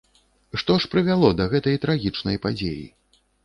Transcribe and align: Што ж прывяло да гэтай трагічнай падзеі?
Што 0.61 0.77
ж 0.85 0.89
прывяло 0.93 1.31
да 1.43 1.47
гэтай 1.53 1.79
трагічнай 1.87 2.43
падзеі? 2.47 2.85